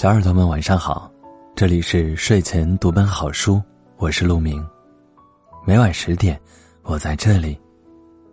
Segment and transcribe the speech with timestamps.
[0.00, 1.12] 小耳朵们晚上好，
[1.54, 3.60] 这里是睡前读本好书，
[3.98, 4.66] 我是陆明。
[5.62, 6.40] 每晚十点，
[6.84, 7.60] 我在这里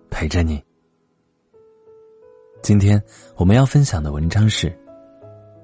[0.09, 0.63] 陪着你。
[2.61, 3.03] 今天
[3.35, 4.73] 我们要分享的文章是：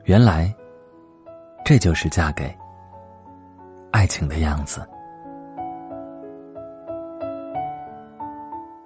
[0.03, 0.53] 原来
[1.63, 2.53] 这就是嫁给
[3.91, 4.85] 爱情的样子。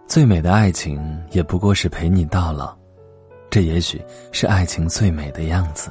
[0.06, 2.78] 最美的爱情也不过是陪你到老，
[3.50, 4.00] 这也许
[4.32, 5.90] 是爱情最美的样子。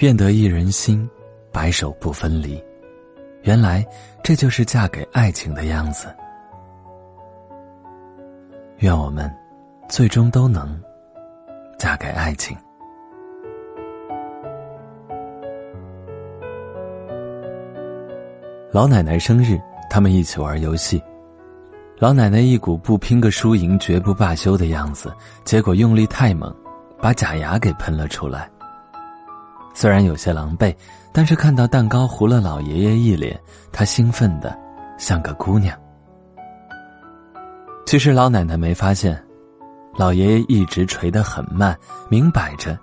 [0.00, 1.08] 愿得一人心，
[1.52, 2.62] 白首不分离。
[3.42, 3.86] 原来
[4.22, 6.08] 这就是嫁给爱情的样子。
[8.78, 9.30] 愿我们
[9.90, 10.80] 最终都能
[11.78, 12.56] 嫁给爱情。
[18.72, 21.02] 老奶奶生日，他们一起玩游戏。
[21.98, 25.12] 老奶奶一股不拼个输赢绝不罢休的样子，
[25.44, 26.54] 结果用力太猛，
[27.02, 28.50] 把假牙给喷了出来。
[29.72, 30.74] 虽然有些狼狈，
[31.12, 33.40] 但是看到蛋糕糊了老爷爷一脸，
[33.72, 34.56] 他兴奋的
[34.98, 35.76] 像个姑娘。
[37.86, 39.20] 其实老奶奶没发现，
[39.96, 41.76] 老爷爷一直捶得很慢，
[42.08, 42.78] 明摆着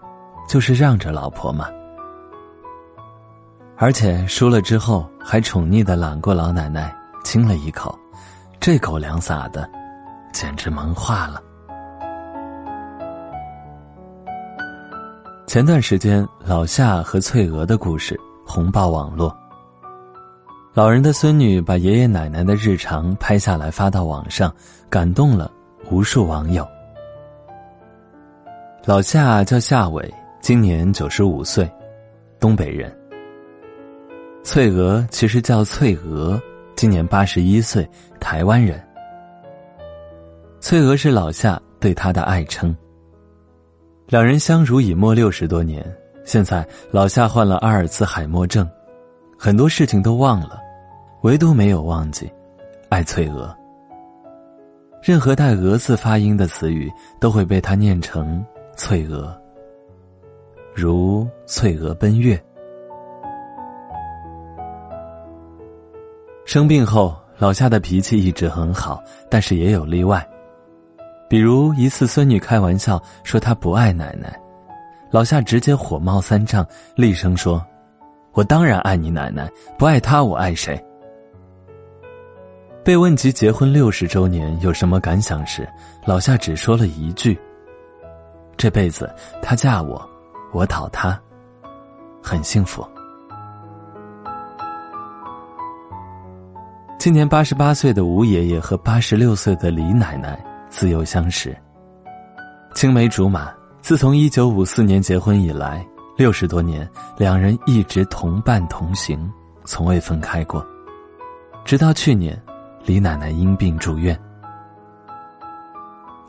[0.49, 1.67] 就是让着老婆嘛。
[3.77, 6.93] 而且输了之后，还宠溺的揽过老奶奶
[7.23, 7.97] 亲了一口，
[8.59, 9.69] 这狗粮撒的，
[10.33, 11.41] 简直萌化了。
[15.47, 19.33] 前段时间，老夏和翠娥的故事红爆网络。
[20.73, 24.53] 老人的孙女把爷爷奶奶的日常拍下来发到网上，
[24.89, 25.49] 感动了
[25.89, 26.67] 无数网友。
[28.83, 31.71] 老夏叫夏伟，今年九十五岁，
[32.41, 32.93] 东北人。
[34.43, 36.37] 翠娥其实叫翠娥，
[36.75, 38.85] 今年八十一岁，台湾人。
[40.59, 42.75] 翠娥是老夏对她的爱称。
[44.07, 45.85] 两人相濡以沫六十多年，
[46.23, 48.65] 现在老夏患了阿尔茨海默症，
[49.37, 50.61] 很多事情都忘了，
[51.23, 52.31] 唯独没有忘记
[52.87, 53.53] 爱翠娥。
[55.03, 58.43] 任何带“鹅”字发音的词语都会被他念成
[58.77, 59.37] “翠娥”，
[60.73, 62.41] 如“翠娥奔月”。
[66.45, 70.25] 生病后，老夏的脾气一直很好，但是也有例外。
[71.29, 74.39] 比如一次，孙女开玩笑说她不爱奶奶，
[75.11, 76.65] 老夏直接火冒三丈，
[76.95, 77.61] 厉声说
[78.31, 80.81] ：“我当然爱你奶奶，不爱她我爱谁？”
[82.81, 85.67] 被问及结婚六十周年有什么感想时，
[86.05, 87.37] 老夏只说了一句
[88.55, 90.09] ：“这辈子她嫁我，
[90.53, 91.21] 我讨她，
[92.23, 92.87] 很幸福。”
[96.97, 100.41] 今年八十八岁的吴爷爷和八十六岁的李奶奶。
[100.69, 101.55] 自幼相识，
[102.73, 103.51] 青梅竹马。
[103.79, 105.85] 自从一九五四年结婚以来，
[106.17, 106.85] 六十多年，
[107.17, 109.31] 两人一直同伴同行，
[109.63, 110.65] 从未分开过。
[111.63, 112.37] 直到去年，
[112.83, 114.19] 李奶奶因病住院。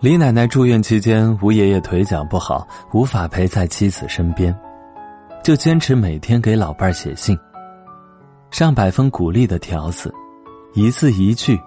[0.00, 4.56] 李奶奶住院期间，吴爷爷腿脚不好，无法陪在妻子身边，
[5.43, 7.37] 就坚持每天给老伴儿写信，
[8.53, 10.15] 上百封鼓励的条子，
[10.75, 11.60] 一字一句，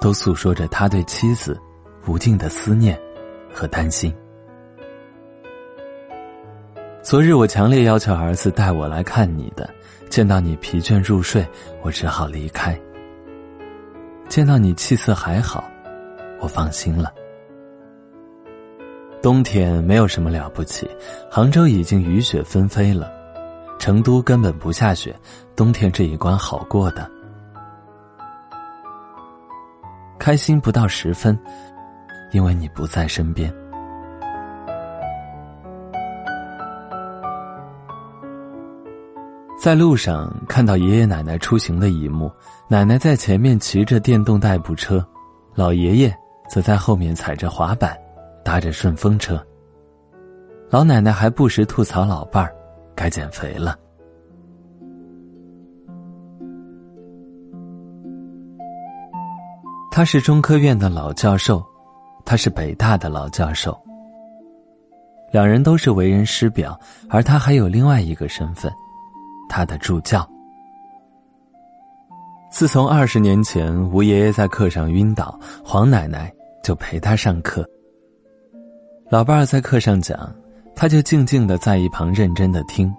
[0.00, 1.60] 都诉说着他对妻子。
[2.06, 2.98] 无尽的思念
[3.52, 4.14] 和担心。
[7.02, 9.68] 昨日我强烈要求儿子带我来看你的，
[10.08, 11.46] 见到你疲倦入睡，
[11.82, 12.78] 我只好离开。
[14.28, 15.64] 见到你气色还好，
[16.40, 17.12] 我放心了。
[19.20, 20.88] 冬天没有什么了不起，
[21.30, 23.10] 杭州已经雨雪纷飞了，
[23.78, 25.14] 成都根本不下雪，
[25.54, 27.10] 冬天这一关好过的。
[30.18, 31.38] 开心不到十分。
[32.32, 33.52] 因为你不在身边，
[39.60, 42.32] 在路上看到爷爷奶奶出行的一幕：
[42.68, 45.06] 奶奶在前面骑着电动代步车，
[45.54, 46.16] 老爷爷
[46.48, 47.94] 则在后面踩着滑板，
[48.42, 49.40] 搭着顺风车。
[50.70, 52.50] 老奶奶还不时吐槽老伴儿
[52.94, 53.78] 该减肥了。
[59.90, 61.62] 他是中科院的老教授。
[62.32, 63.78] 他是北大的老教授，
[65.32, 66.80] 两人都是为人师表，
[67.10, 68.72] 而他还有另外一个身份，
[69.50, 70.26] 他的助教。
[72.50, 76.32] 自从二十年前吴爷爷在课上晕倒，黄奶奶
[76.64, 77.68] 就陪他上课。
[79.10, 80.34] 老伴儿在课上讲，
[80.74, 82.90] 他就静静的在一旁认真的听，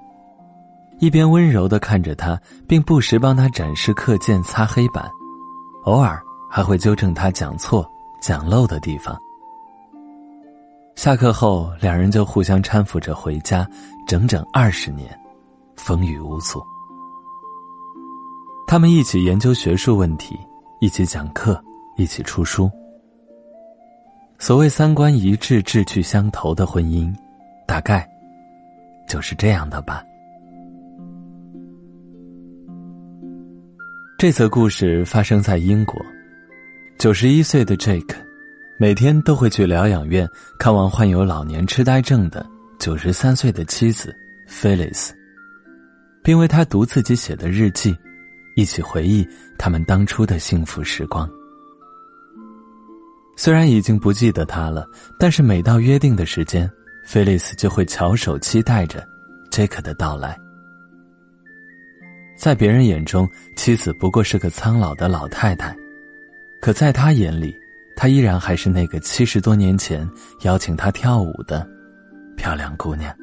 [0.99, 5.09] 一边温柔的看着他，并不时帮他展示课件、擦黑板，
[5.85, 6.21] 偶尔
[6.51, 7.83] 还会纠正他讲错。
[8.23, 9.21] 讲漏的地方，
[10.95, 13.69] 下课后，两人就互相搀扶着回家，
[14.07, 15.13] 整整二十年，
[15.75, 16.63] 风雨无阻。
[18.65, 20.39] 他们一起研究学术问题，
[20.79, 21.61] 一起讲课，
[21.97, 22.71] 一起出书。
[24.39, 27.13] 所谓三观一致、志趣相投的婚姻，
[27.67, 28.09] 大概
[29.05, 30.01] 就是这样的吧。
[34.17, 36.01] 这则故事发生在英国，
[37.03, 38.15] 九十一岁的 Jake，
[38.77, 40.25] 每天都会去疗养院
[40.57, 44.15] 看望患有老年痴呆症的九十三岁的妻子
[44.47, 45.09] Phyllis，
[46.23, 47.93] 并为他读自己写的日记，
[48.55, 49.27] 一起回忆
[49.59, 51.29] 他们当初的幸福时光。
[53.35, 54.87] 虽然已经不记得他了，
[55.19, 56.71] 但是每到约定的时间，
[57.05, 59.05] 菲利斯就会翘首期待着
[59.51, 60.39] 杰克的到来。
[62.37, 65.75] 在别人眼中，妻子不过是个苍老的老太太，
[66.63, 67.53] 可在他眼里，
[67.93, 70.09] 她依然还是那个七十多年前
[70.43, 71.69] 邀请他跳舞的
[72.37, 73.13] 漂亮姑娘。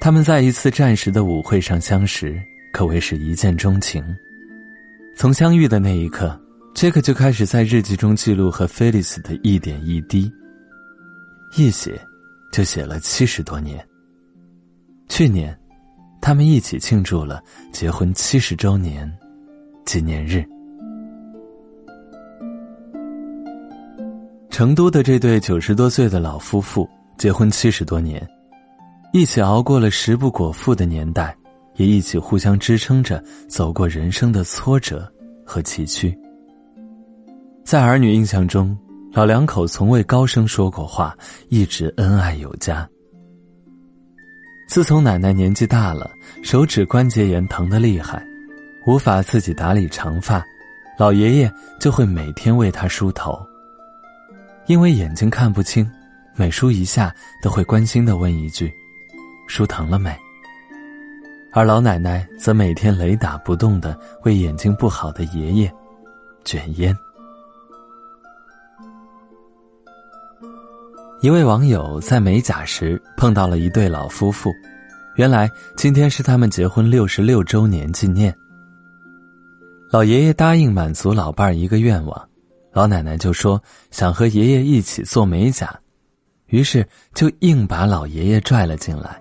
[0.00, 2.42] 他们在一次战时的舞会上相识，
[2.72, 4.02] 可谓是一见钟情。
[5.18, 6.34] 从相遇的那一刻，
[6.74, 10.32] 杰克就开始在日记中记录和菲利斯的一点一滴，
[11.58, 12.00] 一写
[12.54, 13.86] 就写了七十多年。
[15.10, 15.54] 去年。
[16.22, 19.12] 他们一起庆祝了结婚七十周年
[19.84, 20.42] 纪念日。
[24.54, 28.24] 成都的这对九十多岁的老夫妇结婚七十多年，
[29.12, 31.36] 一起熬过了食不果腹的年代，
[31.74, 35.12] 也一起互相支撑着走过人生的挫折
[35.44, 36.16] 和崎岖。
[37.64, 38.78] 在儿女印象中，
[39.12, 41.18] 老两口从未高声说过话，
[41.48, 42.88] 一直恩爱有加。
[44.68, 46.08] 自从奶奶年纪大了，
[46.44, 48.24] 手指关节炎疼得厉害，
[48.86, 50.40] 无法自己打理长发，
[50.96, 53.36] 老爷爷就会每天为她梳头。
[54.66, 55.90] 因为眼睛看不清，
[56.34, 58.72] 每梳一下都会关心的问一句
[59.46, 60.16] ：“梳疼了没？”
[61.52, 65.72] 而老奶奶则每天雷打不动的为眼睛不好的爷爷
[66.44, 66.96] 卷烟。
[71.20, 74.52] 一位网友在美甲时碰到了一对老夫妇，
[75.16, 78.34] 原来今天是他们结婚六十六周年纪念。
[79.90, 82.28] 老爷爷答应满足老伴儿一个愿望，
[82.74, 83.62] 老奶奶就说
[83.92, 85.78] 想和爷爷一起做美甲，
[86.46, 86.84] 于是
[87.14, 89.16] 就硬把老爷爷拽了进来。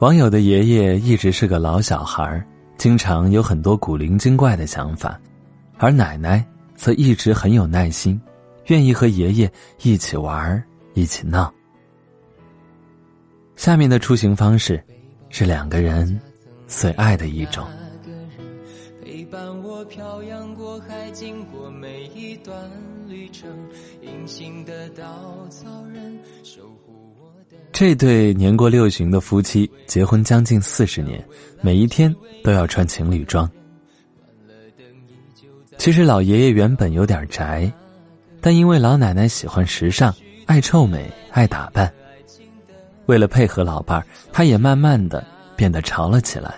[0.00, 2.44] 网友的爷爷一直是个老小孩
[2.76, 5.18] 经常有很多古灵精怪的想法。
[5.78, 8.20] 而奶奶则一直很有耐心，
[8.66, 9.52] 愿意和爷爷
[9.82, 10.62] 一起玩
[10.94, 11.52] 一起闹。
[13.54, 14.82] 下面的出行方式，
[15.28, 16.20] 是两个人
[16.72, 17.66] 最爱的一种。
[27.72, 31.22] 这对年过六旬的夫妻结婚将近四十年，
[31.60, 33.48] 每一天都要穿情侣装。
[35.78, 37.70] 其实老爷爷原本有点宅，
[38.40, 40.14] 但因为老奶奶喜欢时尚、
[40.46, 41.92] 爱臭美、爱打扮，
[43.06, 45.24] 为了配合老伴儿，他也慢慢的
[45.56, 46.54] 变得潮了起来，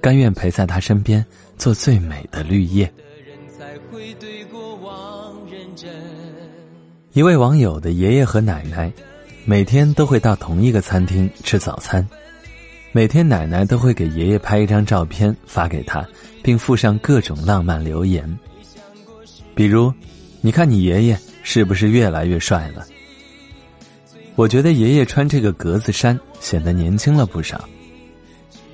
[0.00, 1.24] 甘愿陪在他身边
[1.56, 2.92] 做最美的绿叶。
[7.12, 8.92] 一位网友的爷爷和奶奶，
[9.44, 12.06] 每天都会到同一个餐厅吃早餐，
[12.92, 16.06] 每天奶奶都会给爷爷拍一张照片发给他。
[16.42, 18.26] 并附上各种浪漫留言，
[19.54, 19.92] 比如
[20.40, 22.86] ：“你看你爷爷是不是越来越帅了？”
[24.36, 27.68] 我觉得爷爷穿这个格子衫显得年轻了不少。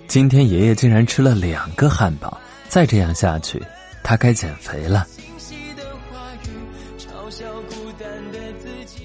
[0.08, 3.62] 今天爷爷竟然吃了两个汉堡，再这样下去，
[4.02, 5.06] 他该减肥了。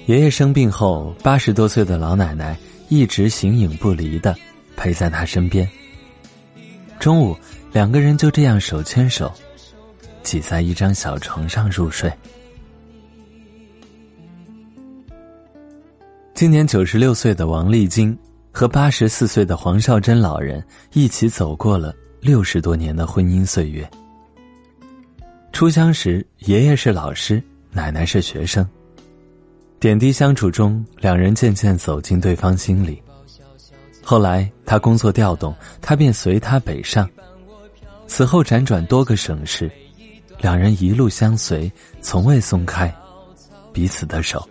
[0.06, 2.56] 爷爷生病后，八十多岁的老奶奶
[2.88, 4.34] 一直形影不离的
[4.76, 5.68] 陪在他身边。
[6.98, 7.36] 中午。
[7.72, 9.32] 两个人就这样手牵手，
[10.22, 12.12] 挤在一张小床上入睡。
[16.34, 18.14] 今年九十六岁的王丽晶
[18.52, 23.90] 和八十四岁的黄少珍老人一起走过了六十多年的婚姻岁月。
[25.52, 28.66] 初相识，爷爷是老师，奶奶是学生，
[29.80, 33.02] 点滴相处中，两人渐渐走进对方心里。
[34.02, 37.08] 后来他工作调动，他便随他北上。
[38.06, 39.70] 此后辗转多个省市，
[40.38, 41.70] 两人一路相随，
[42.02, 42.94] 从未松开
[43.72, 44.46] 彼此的手。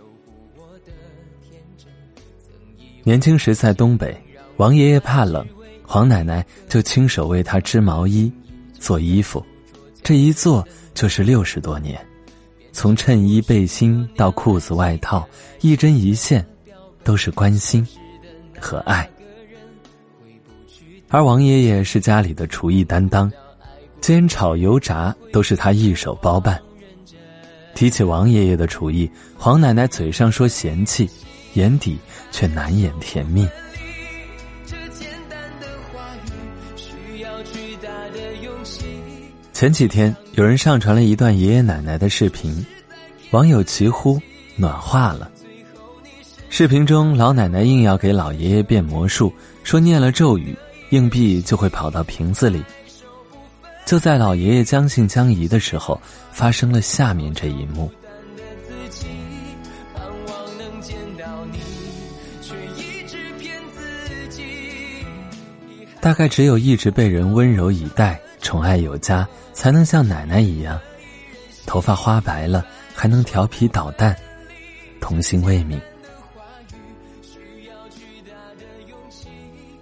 [3.04, 4.16] 年轻时在东北，
[4.58, 5.44] 王爷爷怕冷，
[5.82, 8.32] 黄奶奶就亲手为他织毛衣、
[8.78, 9.44] 做衣服，
[10.02, 12.00] 这一做就是六十多年，
[12.70, 15.28] 从衬衣背心到裤子外套，
[15.62, 16.46] 一针一线，
[17.02, 17.86] 都是关心
[18.60, 19.08] 和爱。
[21.08, 23.30] 而王爷爷是家里的厨艺担当，
[24.00, 26.58] 煎炒油炸都是他一手包办。
[27.74, 31.10] 提起王爷爷的厨艺，黄奶奶嘴上说嫌弃，
[31.54, 31.98] 眼底
[32.30, 33.48] 却难掩甜蜜。
[39.52, 42.64] 前几天有人上传了一段爷爷奶奶的视频，
[43.30, 44.20] 网友齐呼
[44.56, 45.30] 暖化了。
[46.50, 49.32] 视频中，老奶奶硬要给老爷爷变魔术，
[49.62, 50.56] 说念了咒语。
[50.90, 52.62] 硬币就会跑到瓶子里。
[53.86, 55.98] 就在老爷爷将信将疑的时候，
[56.30, 57.90] 发生了下面这一幕。
[60.82, 61.58] 见到你，
[62.42, 65.04] 却一直骗自己
[66.00, 70.78] 大概只有一直被人温柔以待、宠爱有加，才能像奶奶一样，
[71.64, 74.16] 头发花白了还能调皮捣蛋，
[75.00, 75.80] 童心未泯。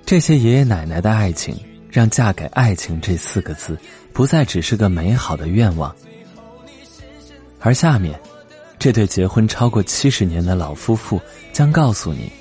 [0.04, 1.56] 这些爷爷奶奶的爱情，
[1.88, 3.78] 让“嫁给爱情”这四个字
[4.12, 5.94] 不再只是个美好的愿望。
[7.60, 8.18] 而下面，
[8.80, 11.20] 这对结婚超过七十年的老夫妇
[11.52, 12.32] 将告诉你，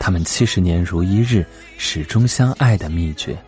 [0.00, 1.46] 他们七十年如一日、
[1.78, 3.38] 始终相爱的秘诀。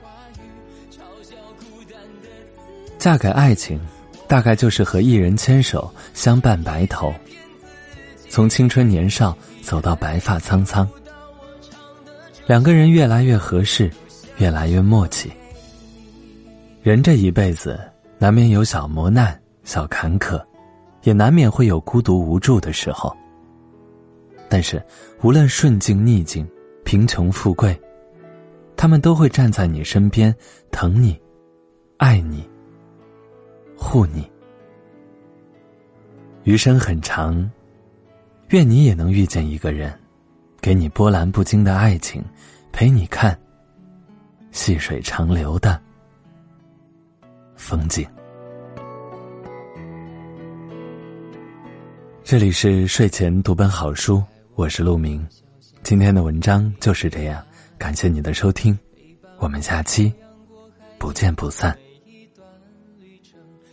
[2.96, 3.80] 嫁给爱情，
[4.28, 7.12] 大概就是和一人牵手相伴白头，
[8.28, 10.88] 从青春年少走到白发苍苍。
[12.46, 13.90] 两个人越来越合适，
[14.38, 15.28] 越来越默契。
[16.84, 17.80] 人这一辈子
[18.16, 20.40] 难免有小磨难、小坎坷，
[21.06, 23.16] 也难免会有孤独无助的时候。
[24.48, 24.84] 但是，
[25.22, 26.44] 无论顺境逆境、
[26.84, 27.80] 贫穷富贵，
[28.76, 30.34] 他们都会站在你身边，
[30.72, 31.16] 疼你、
[31.96, 32.48] 爱你、
[33.76, 34.28] 护你。
[36.42, 37.48] 余生很长，
[38.48, 39.96] 愿你也能遇见一个人。
[40.60, 42.24] 给你波澜不惊的爱情，
[42.72, 43.38] 陪你看
[44.50, 45.80] 细水长流的
[47.54, 48.04] 风景。
[52.28, 54.20] 这里是睡前读本好书，
[54.56, 55.24] 我是陆明。
[55.84, 57.40] 今天的文章就是这样，
[57.78, 58.76] 感谢你的收听，
[59.38, 60.12] 我们下期
[60.98, 61.78] 不见不散。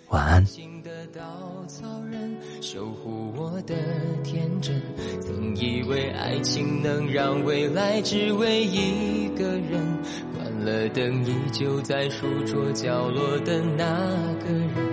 [0.10, 0.46] 晚安。
[2.62, 3.74] 守护我的
[4.24, 4.80] 天真，
[5.20, 9.84] 曾以为爱情能让未来只为一个人。
[10.36, 13.86] 关了灯，依旧在书桌角落的那
[14.44, 14.93] 个人，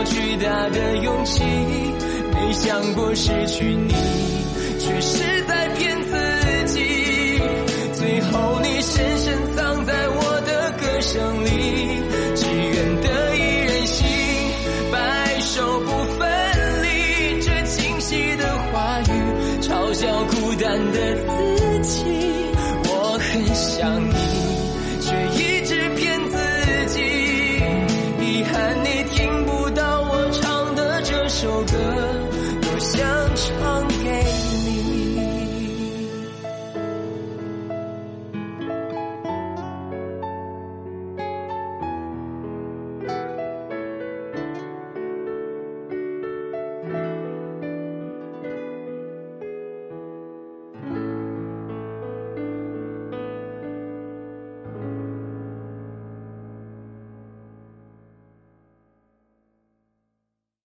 [0.00, 1.42] 要巨大的勇气。
[2.32, 3.92] 没想过失去你，
[4.78, 7.38] 却是在骗自己。
[7.92, 9.59] 最后你深深。